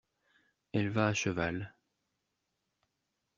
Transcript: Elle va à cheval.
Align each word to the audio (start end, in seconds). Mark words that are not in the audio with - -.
Elle 0.73 0.89
va 0.89 1.05
à 1.09 1.13
cheval. 1.13 1.75